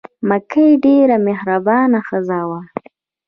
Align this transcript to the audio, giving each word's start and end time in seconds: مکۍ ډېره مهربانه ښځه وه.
مکۍ 0.29 0.69
ډېره 0.83 1.17
مهربانه 1.27 1.99
ښځه 2.07 2.39
وه. 2.49 2.59